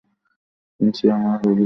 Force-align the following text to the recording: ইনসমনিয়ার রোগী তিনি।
ইনসমনিয়ার 0.79 1.37
রোগী 1.37 1.45
তিনি। 1.45 1.59